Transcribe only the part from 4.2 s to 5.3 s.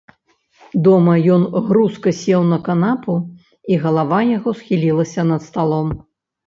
яго схілілася